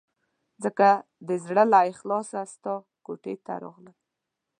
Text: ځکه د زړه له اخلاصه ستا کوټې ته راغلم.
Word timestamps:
ځکه 0.63 0.87
د 1.27 1.29
زړه 1.45 1.63
له 1.73 1.79
اخلاصه 1.91 2.39
ستا 2.53 2.73
کوټې 3.05 3.33
ته 3.45 3.53
راغلم. 3.63 3.97